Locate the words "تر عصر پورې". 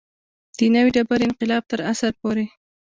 1.71-2.45